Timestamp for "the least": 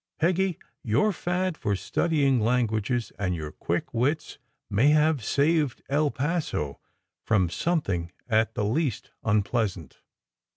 8.55-9.11